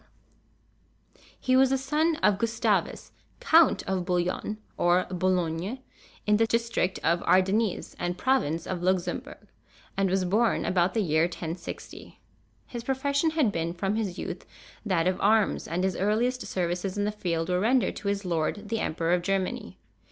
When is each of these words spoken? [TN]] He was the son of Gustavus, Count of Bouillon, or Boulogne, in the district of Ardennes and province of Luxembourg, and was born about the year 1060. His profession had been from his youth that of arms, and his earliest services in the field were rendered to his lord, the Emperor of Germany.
[TN]] 1.13 1.19
He 1.39 1.55
was 1.55 1.69
the 1.69 1.77
son 1.77 2.15
of 2.23 2.39
Gustavus, 2.39 3.11
Count 3.39 3.83
of 3.83 4.03
Bouillon, 4.03 4.57
or 4.75 5.05
Boulogne, 5.11 5.77
in 6.25 6.37
the 6.37 6.47
district 6.47 6.97
of 7.03 7.21
Ardennes 7.21 7.95
and 7.99 8.17
province 8.17 8.65
of 8.65 8.81
Luxembourg, 8.81 9.47
and 9.95 10.09
was 10.09 10.25
born 10.25 10.65
about 10.65 10.95
the 10.95 11.01
year 11.03 11.25
1060. 11.25 12.19
His 12.65 12.83
profession 12.83 13.29
had 13.37 13.51
been 13.51 13.73
from 13.75 13.93
his 13.95 14.17
youth 14.17 14.43
that 14.83 15.05
of 15.05 15.21
arms, 15.21 15.67
and 15.67 15.83
his 15.83 15.95
earliest 15.95 16.47
services 16.47 16.97
in 16.97 17.03
the 17.03 17.11
field 17.11 17.49
were 17.49 17.59
rendered 17.59 17.95
to 17.97 18.07
his 18.07 18.25
lord, 18.25 18.69
the 18.69 18.79
Emperor 18.79 19.13
of 19.13 19.21
Germany. 19.21 19.77